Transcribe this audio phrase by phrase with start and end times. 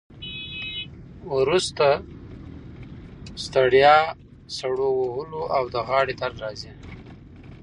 [1.37, 1.85] وروسته
[3.45, 3.95] ستړیا،
[4.57, 6.71] سړو وهلو او د غاړې درد راځي.